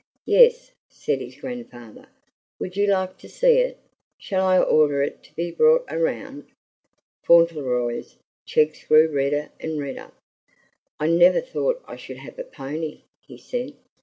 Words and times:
"Yes," 0.25 0.71
said 0.89 1.21
his 1.21 1.35
grandfather. 1.35 2.07
"Would 2.59 2.75
you 2.75 2.87
like 2.87 3.19
to 3.19 3.29
see 3.29 3.59
it? 3.59 3.77
Shall 4.17 4.43
I 4.43 4.57
order 4.59 5.03
it 5.03 5.21
to 5.25 5.35
be 5.35 5.51
brought 5.51 5.85
around?" 5.91 6.47
Fauntleroy's 7.23 8.17
cheeks 8.47 8.83
grew 8.83 9.07
redder 9.11 9.51
and 9.59 9.79
redder. 9.79 10.09
"I 10.99 11.05
never 11.05 11.39
thought 11.39 11.83
I 11.85 11.97
should 11.97 12.17
have 12.17 12.39
a 12.39 12.43
pony!" 12.43 13.01
he 13.27 13.37
said. 13.37 13.75